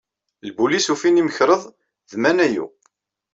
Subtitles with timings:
[0.47, 1.61] Lbulis ufin imekreḍ
[2.11, 2.65] d manayu.